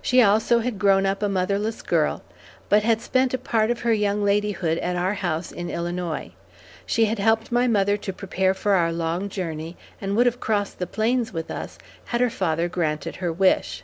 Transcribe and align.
She 0.00 0.22
also 0.22 0.60
had 0.60 0.78
grown 0.78 1.04
up 1.04 1.20
a 1.20 1.28
motherless 1.28 1.82
girl, 1.82 2.22
but 2.68 2.84
had 2.84 3.00
spent 3.00 3.34
a 3.34 3.38
part 3.38 3.72
of 3.72 3.80
her 3.80 3.92
young 3.92 4.22
ladyhood 4.22 4.78
at 4.78 4.94
our 4.94 5.14
home 5.14 5.42
in 5.56 5.68
Illinois. 5.68 6.30
She 6.86 7.06
had 7.06 7.18
helped 7.18 7.50
my 7.50 7.66
mother 7.66 7.96
to 7.96 8.12
prepare 8.12 8.54
for 8.54 8.74
our 8.74 8.92
long 8.92 9.28
journey 9.28 9.76
and 10.00 10.14
would 10.16 10.26
have 10.26 10.38
crossed 10.38 10.78
the 10.78 10.86
plains 10.86 11.32
with 11.32 11.50
us 11.50 11.76
had 12.04 12.20
her 12.20 12.30
father 12.30 12.68
granted 12.68 13.16
her 13.16 13.32
wish. 13.32 13.82